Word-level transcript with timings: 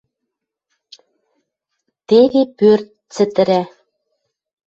Теве 2.07 2.41
пӧрт 2.57 2.87
цӹтӹрӓ. 3.13 3.61